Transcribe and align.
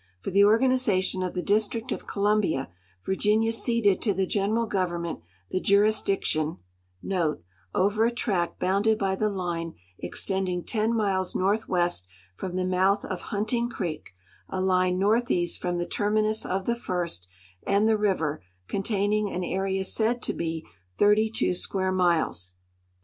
For 0.19 0.31
the 0.31 0.43
organization 0.45 1.21
of 1.21 1.35
the 1.35 1.43
Di.strict 1.43 1.91
of 1.91 2.07
Columbia, 2.07 2.71
Virginia 3.05 3.51
ceded 3.51 4.01
to 4.01 4.15
the 4.15 4.25
General 4.25 4.65
Government 4.65 5.19
the 5.51 5.59
jurisdiction* 5.61 6.57
over 7.75 8.03
a 8.05 8.09
tract 8.11 8.59
l)ounded 8.59 8.97
by 8.97 9.15
tbe 9.15 9.31
line 9.35 9.75
extending 9.99 10.63
ten 10.63 10.95
miles 10.97 11.35
northAvest 11.35 12.07
from 12.35 12.55
the 12.55 12.65
mouth 12.65 13.05
of 13.05 13.21
Hunting 13.29 13.69
creek, 13.69 14.15
a 14.49 14.59
line 14.59 14.97
north 14.97 15.29
east 15.29 15.61
from 15.61 15.77
the 15.77 15.85
terminus 15.85 16.47
of 16.47 16.65
the 16.65 16.73
first, 16.73 17.27
and 17.61 17.87
the 17.87 17.95
river, 17.95 18.41
containing 18.67 19.29
an 19.31 19.43
area 19.43 19.83
said 19.83 20.23
to 20.23 20.33
be 20.33 20.65
thirty 20.97 21.29
tAvo 21.29 21.55
square 21.55 21.91
miles. 21.91 22.53